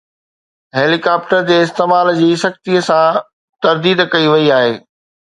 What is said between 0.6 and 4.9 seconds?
heli copter جي استعمال جي سختي سان ترديد ڪئي وئي آهي